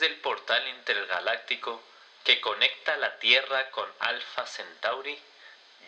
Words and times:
través 0.00 0.10
del 0.10 0.20
portal 0.20 0.62
intergaláctico 0.78 1.80
que 2.24 2.40
conecta 2.40 2.96
la 2.96 3.18
Tierra 3.18 3.70
con 3.70 3.84
Alpha 4.00 4.46
Centauri, 4.46 5.16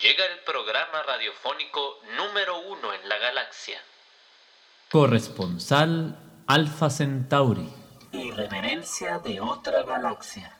llega 0.00 0.24
el 0.26 0.38
programa 0.40 1.02
radiofónico 1.02 2.00
número 2.16 2.58
uno 2.60 2.92
en 2.92 3.08
la 3.08 3.18
galaxia. 3.18 3.80
Corresponsal 4.90 6.16
Alpha 6.46 6.90
Centauri. 6.90 7.68
Irreverencia 8.12 9.18
de 9.18 9.40
otra 9.40 9.82
galaxia. 9.82 10.56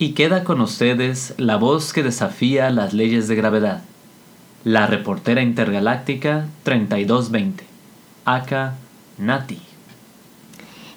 Y 0.00 0.12
queda 0.12 0.44
con 0.44 0.60
ustedes 0.60 1.34
la 1.38 1.56
voz 1.56 1.92
que 1.92 2.04
desafía 2.04 2.70
las 2.70 2.94
leyes 2.94 3.26
de 3.26 3.34
gravedad, 3.34 3.82
la 4.62 4.86
reportera 4.86 5.42
intergaláctica 5.42 6.46
3220, 6.62 7.64
Aka 8.24 8.76
Nati. 9.18 9.60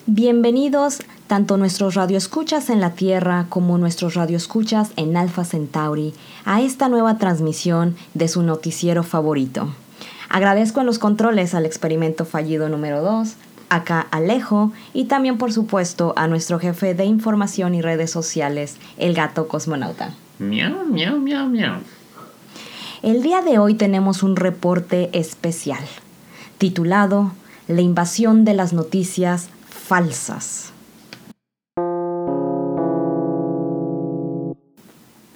Bienvenidos 0.05 1.00
tanto 1.26 1.58
nuestros 1.58 1.96
radioescuchas 1.96 2.70
en 2.70 2.80
la 2.80 2.91
Tierra 2.91 3.48
como 3.50 3.80
nuestros 3.80 4.13
radioescuchas 4.13 4.91
en 4.98 5.18
Alpha 5.18 5.46
Centauri 5.46 6.13
a 6.46 6.62
esta 6.62 6.88
nueva 6.88 7.18
transmisión 7.18 7.96
de 8.13 8.27
su 8.27 8.44
noticiero 8.44 9.02
favorito. 9.02 9.74
Agradezco 10.29 10.79
en 10.79 10.85
los 10.85 10.99
controles 10.99 11.55
al 11.55 11.66
experimento 11.66 12.24
fallido 12.24 12.70
número 12.70 13.02
2, 13.02 13.34
acá 13.72 14.05
Alejo 14.12 14.72
y 14.94 15.05
también 15.05 15.38
por 15.38 15.52
supuesto 15.52 16.14
a 16.18 16.27
nuestro 16.27 16.60
jefe 16.60 16.94
de 16.94 17.05
información 17.05 17.74
y 17.74 17.82
redes 17.82 18.12
sociales, 18.12 18.78
el 18.98 19.16
gato 19.16 19.48
cosmonauta. 19.48 20.13
Miau, 20.38 20.86
miau, 20.86 21.18
miau, 21.18 21.48
miau. 21.48 21.76
El 23.02 23.24
día 23.24 23.41
de 23.41 23.58
hoy 23.58 23.74
tenemos 23.74 24.22
un 24.22 24.36
reporte 24.36 25.10
especial 25.13 25.84
titulado 26.58 27.32
La 27.68 27.82
invasión 27.82 28.46
de 28.46 28.54
las 28.54 28.74
noticias 28.74 29.50
falsas. 29.68 30.72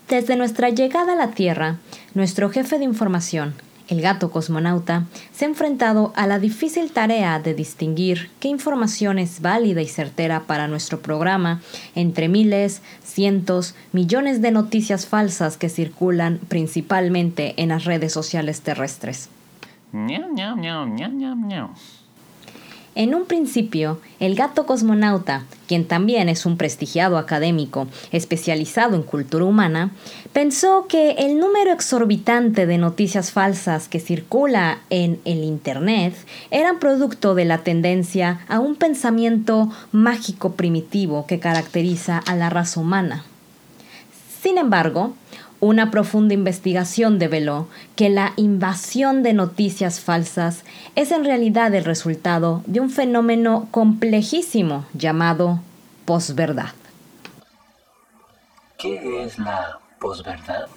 Desde 0.07 0.35
nuestra 0.35 0.69
llegada 0.69 1.13
a 1.13 1.15
la 1.15 1.31
Tierra, 1.31 1.77
nuestro 2.13 2.51
jefe 2.51 2.77
de 2.77 2.85
información, 2.85 3.55
el 3.87 4.01
gato 4.01 4.31
cosmonauta, 4.31 5.05
se 5.33 5.45
ha 5.45 5.47
enfrentado 5.47 6.11
a 6.15 6.27
la 6.27 6.39
difícil 6.39 6.91
tarea 6.91 7.39
de 7.39 7.53
distinguir 7.53 8.29
qué 8.39 8.47
información 8.47 9.19
es 9.19 9.41
válida 9.41 9.81
y 9.81 9.87
certera 9.87 10.41
para 10.41 10.67
nuestro 10.67 11.01
programa 11.01 11.61
entre 11.95 12.27
miles, 12.27 12.81
cientos, 13.03 13.75
millones 13.91 14.41
de 14.41 14.51
noticias 14.51 15.05
falsas 15.05 15.57
que 15.57 15.69
circulan 15.69 16.39
principalmente 16.47 17.53
en 17.61 17.69
las 17.69 17.85
redes 17.85 18.13
sociales 18.13 18.61
terrestres. 18.61 19.29
En 22.95 23.13
un 23.13 23.25
principio, 23.25 23.99
el 24.21 24.35
gato 24.35 24.65
cosmonauta, 24.65 25.43
quien 25.67 25.85
también 25.85 26.29
es 26.29 26.45
un 26.45 26.55
prestigiado 26.55 27.17
académico 27.17 27.87
especializado 28.13 28.95
en 28.95 29.03
cultura 29.03 29.43
humana, 29.43 29.91
pensó 30.31 30.87
que 30.87 31.11
el 31.11 31.37
número 31.37 31.73
exorbitante 31.73 32.65
de 32.65 32.77
noticias 32.77 33.31
falsas 33.31 33.89
que 33.89 33.99
circula 33.99 34.79
en 34.89 35.19
el 35.25 35.43
Internet 35.43 36.15
eran 36.51 36.79
producto 36.79 37.35
de 37.35 37.43
la 37.43 37.57
tendencia 37.59 38.39
a 38.47 38.61
un 38.61 38.75
pensamiento 38.75 39.69
mágico 39.91 40.53
primitivo 40.53 41.27
que 41.27 41.39
caracteriza 41.39 42.17
a 42.17 42.33
la 42.37 42.49
raza 42.49 42.79
humana. 42.79 43.25
Sin 44.41 44.57
embargo, 44.57 45.15
una 45.65 45.89
profunda 45.89 46.35
investigación 46.35 47.17
develó 47.17 47.67
que 47.95 48.09
la 48.09 48.33
invasión 48.35 49.23
de 49.23 49.33
noticias 49.33 49.99
falsas 49.99 50.63
es 50.95 51.11
en 51.11 51.25
realidad 51.25 51.73
el 51.73 51.83
resultado 51.83 52.61
de 52.67 52.81
un 52.81 52.91
fenómeno 52.91 53.67
complejísimo 53.71 54.85
llamado 54.93 55.61
posverdad. 56.05 56.73
¿Qué 58.77 59.23
es 59.23 59.39
la 59.39 59.79
posverdad? 59.99 60.67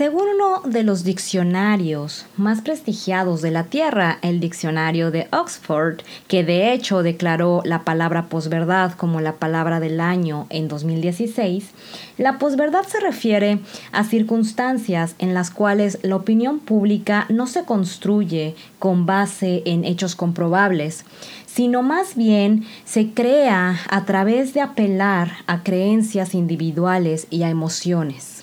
Según 0.00 0.28
uno 0.34 0.62
de 0.62 0.82
los 0.82 1.04
diccionarios 1.04 2.24
más 2.38 2.62
prestigiados 2.62 3.42
de 3.42 3.50
la 3.50 3.64
Tierra, 3.64 4.18
el 4.22 4.40
diccionario 4.40 5.10
de 5.10 5.28
Oxford, 5.30 5.98
que 6.26 6.42
de 6.42 6.72
hecho 6.72 7.02
declaró 7.02 7.60
la 7.66 7.84
palabra 7.84 8.30
posverdad 8.30 8.94
como 8.94 9.20
la 9.20 9.34
palabra 9.34 9.78
del 9.78 10.00
año 10.00 10.46
en 10.48 10.68
2016, 10.68 11.68
la 12.16 12.38
posverdad 12.38 12.84
se 12.84 12.98
refiere 13.00 13.58
a 13.92 14.04
circunstancias 14.04 15.16
en 15.18 15.34
las 15.34 15.50
cuales 15.50 15.98
la 16.00 16.16
opinión 16.16 16.60
pública 16.60 17.26
no 17.28 17.46
se 17.46 17.64
construye 17.64 18.54
con 18.78 19.04
base 19.04 19.60
en 19.66 19.84
hechos 19.84 20.16
comprobables, 20.16 21.04
sino 21.44 21.82
más 21.82 22.16
bien 22.16 22.64
se 22.86 23.10
crea 23.10 23.78
a 23.90 24.06
través 24.06 24.54
de 24.54 24.62
apelar 24.62 25.30
a 25.46 25.62
creencias 25.62 26.34
individuales 26.34 27.26
y 27.28 27.42
a 27.42 27.50
emociones. 27.50 28.39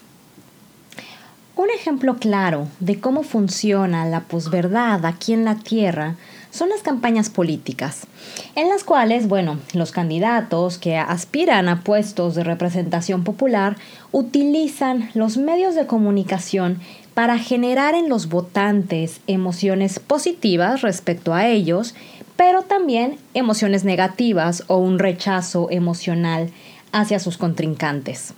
Un 1.58 1.72
ejemplo 1.72 2.18
claro 2.18 2.68
de 2.80 3.00
cómo 3.00 3.24
funciona 3.24 4.06
la 4.06 4.20
posverdad 4.20 5.04
aquí 5.08 5.34
en 5.34 5.44
la 5.44 5.56
Tierra 5.56 6.16
son 6.52 6.70
las 6.70 6.84
campañas 6.84 7.32
políticas, 7.32 8.06
en 8.54 8.70
las 8.70 8.84
cuales, 8.84 9.28
bueno, 9.28 9.58
los 9.74 9.92
candidatos 9.92 10.78
que 10.78 10.98
aspiran 10.98 11.68
a 11.68 11.82
puestos 11.82 12.36
de 12.36 12.44
representación 12.44 13.24
popular 13.24 13.76
utilizan 14.12 15.10
los 15.16 15.38
medios 15.38 15.74
de 15.74 15.88
comunicación 15.88 16.80
para 17.16 17.40
generar 17.40 17.96
en 17.96 18.08
los 18.08 18.30
votantes 18.30 19.22
emociones 19.26 19.98
positivas 19.98 20.84
respecto 20.84 21.34
a 21.34 21.48
ellos, 21.48 21.96
pero 22.36 22.62
también 22.62 23.18
emociones 23.34 23.84
negativas 23.84 24.64
o 24.68 24.78
un 24.78 25.00
rechazo 25.00 25.72
emocional 25.72 26.52
hacia 26.92 27.18
sus 27.18 27.40
contrincantes. 27.40 28.36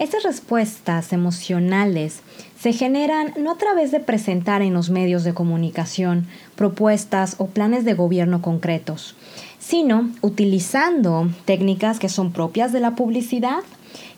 Estas 0.00 0.22
respuestas 0.22 1.12
emocionales 1.12 2.20
se 2.58 2.72
generan 2.72 3.34
no 3.38 3.52
a 3.52 3.58
través 3.58 3.90
de 3.90 4.00
presentar 4.00 4.62
en 4.62 4.72
los 4.72 4.88
medios 4.88 5.24
de 5.24 5.34
comunicación 5.34 6.26
propuestas 6.56 7.34
o 7.36 7.48
planes 7.48 7.84
de 7.84 7.92
gobierno 7.92 8.40
concretos, 8.40 9.14
sino 9.58 10.10
utilizando 10.22 11.28
técnicas 11.44 11.98
que 11.98 12.08
son 12.08 12.32
propias 12.32 12.72
de 12.72 12.80
la 12.80 12.94
publicidad, 12.94 13.60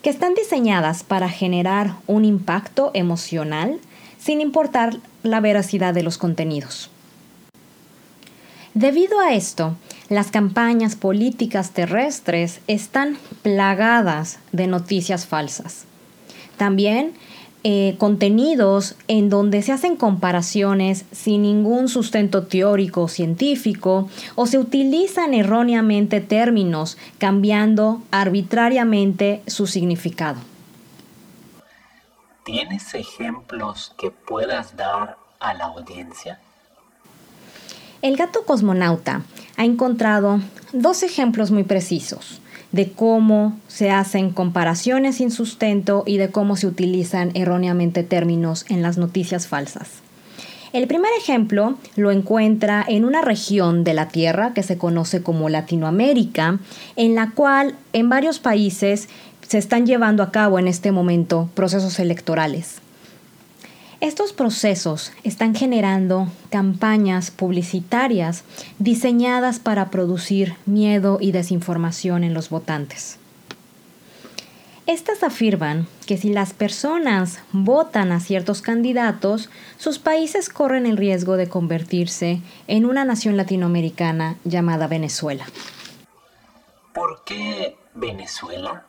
que 0.01 0.09
están 0.09 0.35
diseñadas 0.35 1.03
para 1.03 1.27
generar 1.27 1.95
un 2.07 2.23
impacto 2.23 2.91
emocional 2.93 3.77
sin 4.17 4.39
importar 4.39 4.95
la 5.21 5.41
veracidad 5.41 5.93
de 5.93 6.03
los 6.03 6.17
contenidos. 6.17 6.92
Debido 8.73 9.19
a 9.19 9.33
esto, 9.33 9.75
las 10.09 10.31
campañas 10.31 10.95
políticas 10.95 11.71
terrestres 11.71 12.59
están 12.67 13.17
plagadas 13.43 14.39
de 14.51 14.65
noticias 14.65 15.27
falsas. 15.27 15.85
También 16.57 17.13
eh, 17.65 17.95
contenidos 17.97 18.95
en 19.07 19.29
donde 19.29 19.61
se 19.61 19.71
hacen 19.71 19.95
comparaciones 19.95 21.05
sin 21.11 21.43
ningún 21.43 21.87
sustento 21.87 22.47
teórico 22.47 23.03
o 23.03 23.07
científico 23.07 24.09
o 24.35 24.47
se 24.47 24.57
utilizan 24.57 25.33
erróneamente 25.33 26.19
términos 26.19 26.97
cambiando 27.19 28.01
arbitrariamente 28.11 29.43
su 29.47 29.67
significado. 29.67 30.39
¿Tienes 32.43 32.93
ejemplos 32.95 33.93
que 33.97 34.11
puedas 34.11 34.75
dar 34.75 35.15
a 35.39 35.53
la 35.53 35.65
audiencia? 35.65 36.41
El 38.03 38.17
gato 38.17 38.43
cosmonauta 38.43 39.23
ha 39.55 39.63
encontrado 39.63 40.41
dos 40.73 41.03
ejemplos 41.03 41.51
muy 41.51 41.63
precisos 41.63 42.41
de 42.73 42.91
cómo 42.91 43.57
se 43.69 43.91
hacen 43.91 44.31
comparaciones 44.31 45.15
sin 45.15 45.31
sustento 45.31 46.03
y 46.05 46.17
de 46.17 46.29
cómo 46.29 46.57
se 46.57 46.67
utilizan 46.67 47.31
erróneamente 47.33 48.03
términos 48.03 48.65
en 48.67 48.81
las 48.81 48.97
noticias 48.97 49.47
falsas. 49.47 49.87
El 50.73 50.85
primer 50.87 51.11
ejemplo 51.17 51.77
lo 51.95 52.11
encuentra 52.11 52.83
en 52.85 53.05
una 53.05 53.21
región 53.21 53.85
de 53.85 53.93
la 53.93 54.09
Tierra 54.09 54.53
que 54.53 54.63
se 54.63 54.77
conoce 54.77 55.23
como 55.23 55.47
Latinoamérica, 55.47 56.59
en 56.97 57.15
la 57.15 57.31
cual 57.31 57.77
en 57.93 58.09
varios 58.09 58.39
países 58.39 59.07
se 59.47 59.57
están 59.57 59.85
llevando 59.85 60.23
a 60.23 60.31
cabo 60.31 60.59
en 60.59 60.67
este 60.67 60.91
momento 60.91 61.47
procesos 61.53 61.99
electorales. 61.99 62.81
Estos 64.03 64.33
procesos 64.33 65.13
están 65.23 65.55
generando 65.55 66.27
campañas 66.49 67.31
publicitarias 67.31 68.43
diseñadas 68.77 69.59
para 69.59 69.91
producir 69.91 70.57
miedo 70.65 71.19
y 71.21 71.31
desinformación 71.31 72.25
en 72.25 72.33
los 72.33 72.49
votantes. 72.49 73.17
Estas 74.87 75.23
afirman 75.23 75.87
que 76.05 76.17
si 76.17 76.33
las 76.33 76.51
personas 76.51 77.39
votan 77.53 78.11
a 78.11 78.19
ciertos 78.19 78.61
candidatos, 78.61 79.49
sus 79.77 79.99
países 79.99 80.49
corren 80.49 80.85
el 80.85 80.97
riesgo 80.97 81.37
de 81.37 81.47
convertirse 81.47 82.41
en 82.67 82.85
una 82.85 83.05
nación 83.05 83.37
latinoamericana 83.37 84.35
llamada 84.43 84.87
Venezuela. 84.87 85.45
¿Por 86.93 87.23
qué 87.23 87.77
Venezuela? 87.93 88.85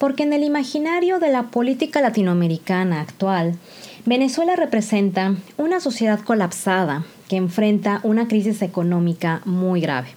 Porque 0.00 0.22
en 0.22 0.32
el 0.32 0.44
imaginario 0.44 1.18
de 1.18 1.30
la 1.30 1.50
política 1.50 2.00
latinoamericana 2.00 3.02
actual, 3.02 3.58
Venezuela 4.06 4.56
representa 4.56 5.34
una 5.58 5.78
sociedad 5.78 6.20
colapsada 6.20 7.04
que 7.28 7.36
enfrenta 7.36 8.00
una 8.02 8.26
crisis 8.26 8.62
económica 8.62 9.42
muy 9.44 9.82
grave. 9.82 10.08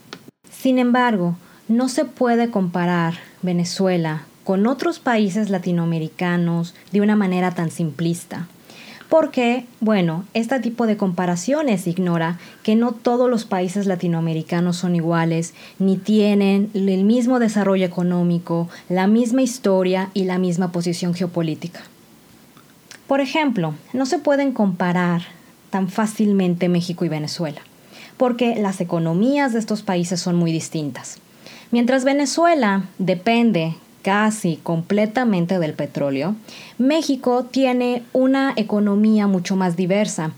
Sin 0.49 0.79
embargo, 0.79 1.35
no 1.67 1.89
se 1.89 2.05
puede 2.05 2.49
comparar 2.49 3.15
Venezuela 3.41 4.23
con 4.45 4.67
otros 4.67 4.99
países 4.99 5.49
latinoamericanos 5.49 6.75
de 6.93 7.01
una 7.01 7.17
manera 7.17 7.51
tan 7.51 7.69
simplista. 7.69 8.47
Porque, 9.13 9.67
bueno, 9.79 10.25
este 10.33 10.59
tipo 10.59 10.87
de 10.87 10.97
comparaciones 10.97 11.85
ignora 11.85 12.39
que 12.63 12.75
no 12.75 12.93
todos 12.93 13.29
los 13.29 13.45
países 13.45 13.85
latinoamericanos 13.85 14.77
son 14.77 14.95
iguales, 14.95 15.53
ni 15.77 15.97
tienen 15.97 16.71
el 16.73 17.03
mismo 17.03 17.37
desarrollo 17.37 17.85
económico, 17.85 18.69
la 18.89 19.05
misma 19.05 19.43
historia 19.43 20.09
y 20.15 20.23
la 20.23 20.39
misma 20.39 20.71
posición 20.71 21.13
geopolítica. 21.13 21.81
Por 23.05 23.21
ejemplo, 23.21 23.75
no 23.93 24.07
se 24.07 24.17
pueden 24.17 24.51
comparar 24.51 25.21
tan 25.69 25.89
fácilmente 25.89 26.67
México 26.67 27.05
y 27.05 27.09
Venezuela, 27.09 27.61
porque 28.17 28.55
las 28.55 28.81
economías 28.81 29.53
de 29.53 29.59
estos 29.59 29.83
países 29.83 30.21
son 30.21 30.37
muy 30.37 30.51
distintas. 30.51 31.19
Mientras 31.69 32.03
Venezuela 32.03 32.85
depende 32.97 33.75
casi 34.03 34.59
completamente 34.61 35.57
del 35.57 35.73
petróleo, 35.73 36.35
México 36.77 37.45
tiene 37.49 38.03
una 38.13 38.53
economía 38.55 39.25
mucho 39.25 39.55
más 39.55 39.75
diversa. 39.75 40.31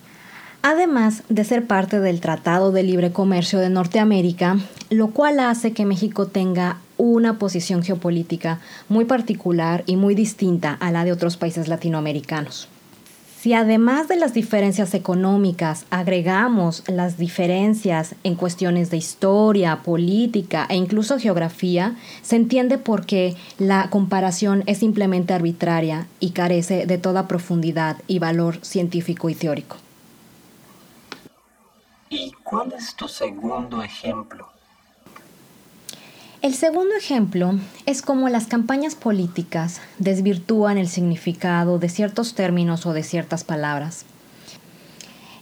Además 0.61 1.23
de 1.29 1.43
ser 1.43 1.67
parte 1.67 1.99
del 1.99 2.21
Tratado 2.21 2.71
de 2.71 2.83
Libre 2.83 3.11
Comercio 3.11 3.59
de 3.59 3.69
Norteamérica, 3.69 4.57
lo 4.89 5.09
cual 5.09 5.39
hace 5.39 5.73
que 5.73 5.85
México 5.85 6.27
tenga 6.27 6.77
una 6.97 7.37
posición 7.37 7.83
geopolítica 7.83 8.59
muy 8.87 9.05
particular 9.05 9.83
y 9.85 9.95
muy 9.97 10.15
distinta 10.15 10.73
a 10.73 10.91
la 10.91 11.03
de 11.03 11.11
otros 11.11 11.35
países 11.35 11.67
latinoamericanos. 11.67 12.69
Si 13.45 13.53
además 13.53 14.07
de 14.07 14.15
las 14.15 14.33
diferencias 14.33 14.95
económicas 14.95 15.85
agregamos 15.91 16.81
las 16.87 17.19
diferencias 17.19 18.15
en 18.23 18.33
cuestiones 18.33 18.89
de 18.89 18.97
historia, 18.97 19.83
política 19.83 20.65
e 20.67 20.75
incluso 20.75 21.19
geografía, 21.19 21.95
se 22.23 22.37
entiende 22.37 22.79
por 22.79 23.05
qué 23.05 23.35
la 23.59 23.91
comparación 23.91 24.63
es 24.65 24.79
simplemente 24.79 25.35
arbitraria 25.35 26.07
y 26.19 26.31
carece 26.31 26.87
de 26.87 26.97
toda 26.97 27.27
profundidad 27.27 27.97
y 28.07 28.17
valor 28.17 28.57
científico 28.65 29.29
y 29.29 29.35
teórico. 29.35 29.77
¿Y 32.09 32.31
cuál 32.43 32.73
es 32.73 32.95
tu 32.95 33.07
segundo 33.07 33.83
ejemplo? 33.83 34.54
El 36.45 36.53
segundo 36.53 36.95
ejemplo 36.95 37.55
es 37.87 38.03
cómo 38.03 38.29
las 38.29 38.45
campañas 38.45 38.93
políticas 38.93 39.81
desvirtúan 39.97 40.77
el 40.77 40.87
significado 40.87 41.79
de 41.79 41.89
ciertos 41.89 42.35
términos 42.35 42.85
o 42.85 42.93
de 42.93 43.01
ciertas 43.01 43.43
palabras. 43.43 44.05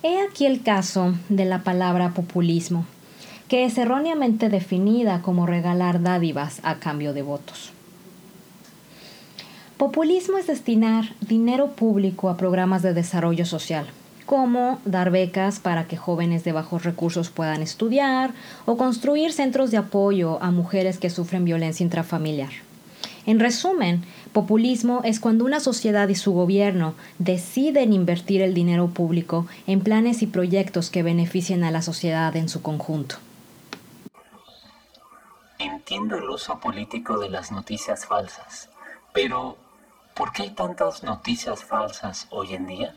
He 0.02 0.22
aquí 0.22 0.46
el 0.46 0.64
caso 0.64 1.14
de 1.28 1.44
la 1.44 1.62
palabra 1.64 2.14
populismo, 2.14 2.86
que 3.50 3.66
es 3.66 3.78
erróneamente 3.78 4.48
definida 4.48 5.22
como 5.22 5.46
regalar 5.46 6.02
dádivas 6.02 6.62
a 6.64 6.76
cambio 6.76 7.14
de 7.14 7.22
votos. 7.22 7.74
Populismo 9.76 10.38
es 10.38 10.48
destinar 10.48 11.16
dinero 11.20 11.72
público 11.72 12.30
a 12.30 12.38
programas 12.38 12.82
de 12.82 12.94
desarrollo 12.94 13.46
social, 13.46 13.88
como 14.26 14.80
dar 14.86 15.12
becas 15.12 15.60
para 15.60 15.86
que 15.86 15.98
jóvenes 15.98 16.44
de 16.44 16.52
bajos 16.52 16.84
recursos 16.84 17.30
puedan 17.30 17.62
estudiar 17.62 18.34
o 18.66 18.78
construir 18.78 19.34
centros 19.34 19.72
de 19.72 19.78
apoyo 19.78 20.42
a 20.42 20.52
mujeres 20.52 20.98
que 20.98 21.10
sufren 21.10 21.46
violencia 21.46 21.84
intrafamiliar. 21.84 22.52
En 23.26 23.40
resumen, 23.40 24.04
populismo 24.34 25.02
es 25.06 25.20
cuando 25.20 25.46
una 25.46 25.62
sociedad 25.62 26.10
y 26.10 26.16
su 26.16 26.34
gobierno 26.34 26.94
deciden 27.20 27.94
invertir 27.94 28.42
el 28.42 28.54
dinero 28.54 28.90
público 28.90 29.48
en 29.66 29.80
planes 29.80 30.22
y 30.22 30.28
proyectos 30.28 30.90
que 30.90 31.04
beneficien 31.04 31.64
a 31.64 31.72
la 31.72 31.82
sociedad 31.82 32.36
en 32.36 32.50
su 32.50 32.62
conjunto. 32.62 33.16
Entiendo 35.58 36.18
el 36.18 36.30
uso 36.30 36.60
político 36.60 37.18
de 37.20 37.30
las 37.30 37.52
noticias 37.52 38.06
falsas, 38.06 38.70
pero 39.14 39.56
¿por 40.14 40.34
qué 40.34 40.44
hay 40.44 40.50
tantas 40.50 41.04
noticias 41.04 41.64
falsas 41.64 42.28
hoy 42.30 42.56
en 42.56 42.68
día? 42.68 42.96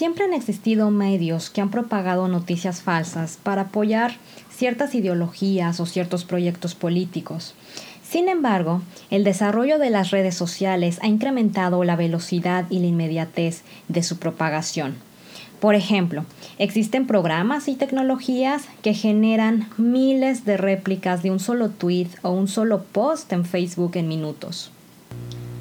Siempre 0.00 0.24
han 0.24 0.32
existido 0.32 0.90
medios 0.90 1.50
que 1.50 1.60
han 1.60 1.70
propagado 1.70 2.26
noticias 2.26 2.80
falsas 2.80 3.38
para 3.42 3.60
apoyar 3.64 4.16
ciertas 4.50 4.94
ideologías 4.94 5.78
o 5.78 5.84
ciertos 5.84 6.24
proyectos 6.24 6.74
políticos. 6.74 7.52
Sin 8.02 8.30
embargo, 8.30 8.80
el 9.10 9.24
desarrollo 9.24 9.78
de 9.78 9.90
las 9.90 10.10
redes 10.10 10.34
sociales 10.34 11.00
ha 11.02 11.06
incrementado 11.06 11.84
la 11.84 11.96
velocidad 11.96 12.64
y 12.70 12.78
la 12.78 12.86
inmediatez 12.86 13.60
de 13.88 14.02
su 14.02 14.16
propagación. 14.16 14.94
Por 15.60 15.74
ejemplo, 15.74 16.24
existen 16.56 17.06
programas 17.06 17.68
y 17.68 17.74
tecnologías 17.74 18.62
que 18.80 18.94
generan 18.94 19.68
miles 19.76 20.46
de 20.46 20.56
réplicas 20.56 21.22
de 21.22 21.30
un 21.30 21.40
solo 21.40 21.68
tweet 21.68 22.08
o 22.22 22.30
un 22.30 22.48
solo 22.48 22.84
post 22.84 23.30
en 23.34 23.44
Facebook 23.44 23.96
en 23.96 24.08
minutos. 24.08 24.70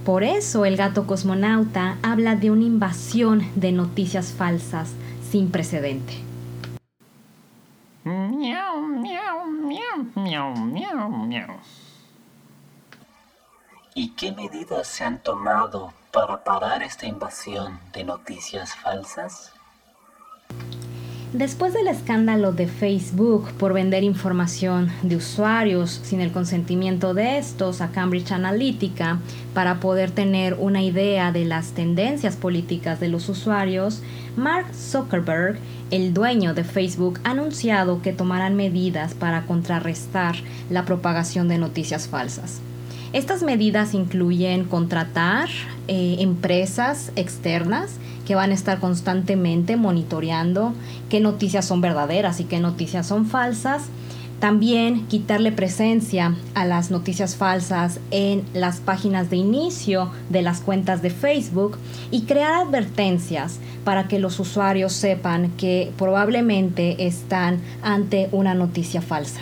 Por 0.09 0.23
eso 0.23 0.65
el 0.65 0.75
gato 0.75 1.05
cosmonauta 1.05 1.99
habla 2.01 2.35
de 2.35 2.49
una 2.49 2.63
invasión 2.63 3.47
de 3.53 3.71
noticias 3.71 4.33
falsas 4.33 4.89
sin 5.29 5.51
precedente. 5.51 6.13
¿Y 13.93 14.09
qué 14.15 14.31
medidas 14.31 14.87
se 14.87 15.03
han 15.03 15.21
tomado 15.21 15.93
para 16.11 16.43
parar 16.43 16.81
esta 16.81 17.05
invasión 17.05 17.79
de 17.93 18.03
noticias 18.03 18.73
falsas? 18.73 19.53
Después 21.33 21.75
del 21.75 21.87
escándalo 21.87 22.53
de 22.53 22.65
Facebook 22.65 23.51
por 23.59 23.71
vender 23.71 24.03
información 24.03 24.89
de 25.03 25.15
usuarios 25.15 25.99
sin 26.01 26.21
el 26.21 26.31
consentimiento 26.31 27.13
de 27.13 27.37
estos 27.37 27.81
a 27.81 27.91
Cambridge 27.91 28.31
Analytica 28.31 29.19
para 29.53 29.79
poder 29.79 30.09
tener 30.09 30.55
una 30.55 30.81
idea 30.81 31.31
de 31.31 31.45
las 31.45 31.73
tendencias 31.73 32.35
políticas 32.35 32.99
de 32.99 33.09
los 33.09 33.29
usuarios, 33.29 34.01
Mark 34.37 34.73
Zuckerberg, 34.73 35.59
el 35.91 36.15
dueño 36.15 36.55
de 36.55 36.63
Facebook, 36.63 37.19
ha 37.23 37.31
anunciado 37.31 38.01
que 38.01 38.11
tomarán 38.11 38.55
medidas 38.55 39.13
para 39.13 39.45
contrarrestar 39.45 40.35
la 40.71 40.83
propagación 40.85 41.47
de 41.47 41.59
noticias 41.59 42.07
falsas. 42.07 42.59
Estas 43.11 43.41
medidas 43.41 43.95
incluyen 43.95 44.65
contratar 44.65 45.49
eh, 45.87 46.17
empresas 46.19 47.11
externas 47.15 47.97
que 48.27 48.35
van 48.35 48.51
a 48.51 48.53
estar 48.53 48.79
constantemente 48.79 49.77
monitoreando 49.77 50.73
qué 51.09 51.19
noticias 51.19 51.65
son 51.65 51.81
verdaderas 51.81 52.39
y 52.39 52.43
qué 52.43 52.59
noticias 52.59 53.07
son 53.07 53.25
falsas. 53.25 53.85
También 54.39 55.07
quitarle 55.07 55.51
presencia 55.51 56.35
a 56.53 56.65
las 56.65 56.91
noticias 56.91 57.35
falsas 57.35 57.99
en 58.11 58.43
las 58.53 58.79
páginas 58.79 59.31
de 59.31 59.37
inicio 59.37 60.11
de 60.29 60.43
las 60.43 60.61
cuentas 60.61 61.01
de 61.01 61.09
Facebook 61.09 61.79
y 62.11 62.21
crear 62.21 62.53
advertencias 62.53 63.57
para 63.83 64.07
que 64.07 64.19
los 64.19 64.39
usuarios 64.39 64.93
sepan 64.93 65.49
que 65.57 65.91
probablemente 65.97 67.07
están 67.07 67.59
ante 67.81 68.29
una 68.31 68.53
noticia 68.53 69.01
falsa. 69.01 69.41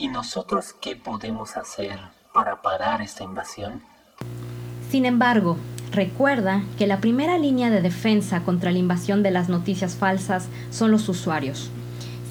¿Y 0.00 0.08
nosotros 0.08 0.74
qué 0.80 0.96
podemos 0.96 1.58
hacer 1.58 1.98
para 2.32 2.62
parar 2.62 3.02
esta 3.02 3.22
invasión? 3.22 3.82
Sin 4.90 5.04
embargo, 5.04 5.58
recuerda 5.92 6.62
que 6.78 6.86
la 6.86 7.02
primera 7.02 7.36
línea 7.36 7.68
de 7.68 7.82
defensa 7.82 8.40
contra 8.40 8.72
la 8.72 8.78
invasión 8.78 9.22
de 9.22 9.30
las 9.30 9.50
noticias 9.50 9.96
falsas 9.96 10.48
son 10.70 10.90
los 10.90 11.06
usuarios. 11.10 11.70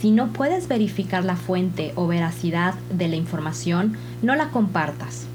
Si 0.01 0.09
no 0.09 0.29
puedes 0.29 0.67
verificar 0.67 1.23
la 1.23 1.35
fuente 1.35 1.93
o 1.95 2.07
veracidad 2.07 2.73
de 2.91 3.07
la 3.07 3.17
información, 3.17 3.97
no 4.23 4.35
la 4.35 4.49
compartas. 4.49 5.27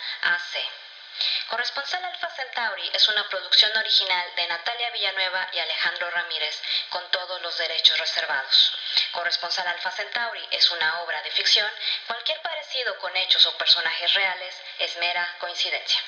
Corresponsal 1.48 2.04
Alfa 2.04 2.30
Centauri 2.30 2.88
es 2.92 3.08
una 3.08 3.28
producción 3.28 3.76
original 3.76 4.32
de 4.36 4.46
Natalia 4.46 4.90
Villanueva 4.90 5.48
y 5.52 5.58
Alejandro 5.58 6.08
Ramírez, 6.10 6.62
con 6.90 7.10
todos 7.10 7.42
los 7.42 7.58
derechos 7.58 7.98
reservados. 7.98 8.78
Corresponsal 9.10 9.66
Alfa 9.66 9.90
Centauri 9.90 10.46
es 10.52 10.70
una 10.70 11.00
obra 11.00 11.20
de 11.22 11.32
ficción. 11.32 11.68
Cualquier 12.06 12.40
parecido 12.42 12.96
con 12.98 13.16
hechos 13.16 13.44
o 13.46 13.58
personajes 13.58 14.14
reales 14.14 14.54
es 14.78 14.96
mera 14.98 15.34
coincidencia. 15.40 16.00